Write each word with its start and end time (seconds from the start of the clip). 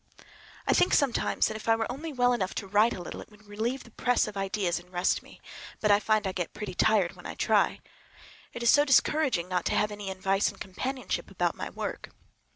I 0.65 0.73
think 0.73 0.95
sometimes 0.95 1.45
that 1.45 1.55
if 1.55 1.69
I 1.69 1.75
were 1.75 1.85
only 1.91 2.11
well 2.11 2.33
enough 2.33 2.55
to 2.55 2.65
write 2.65 2.93
a 2.95 3.01
little 3.03 3.21
it 3.21 3.29
would 3.29 3.45
relieve 3.45 3.83
the 3.83 3.91
press 3.91 4.27
of 4.27 4.35
ideas 4.35 4.79
and 4.79 4.91
rest 4.91 5.21
me. 5.21 5.39
But 5.79 5.91
I 5.91 5.99
find 5.99 6.25
I 6.25 6.31
get 6.31 6.55
pretty 6.55 6.73
tired 6.73 7.15
when 7.15 7.27
I 7.27 7.35
try. 7.35 7.81
It 8.51 8.63
is 8.63 8.71
so 8.71 8.83
discouraging 8.83 9.47
not 9.47 9.63
to 9.65 9.75
have 9.75 9.91
any 9.91 10.09
advice 10.09 10.49
and 10.49 10.59
companionship 10.59 11.29
about 11.29 11.53
my 11.53 11.69
work. 11.69 12.09